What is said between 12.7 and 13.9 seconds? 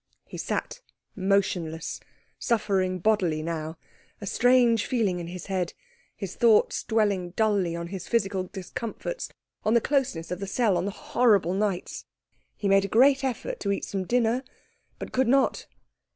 a great effort to eat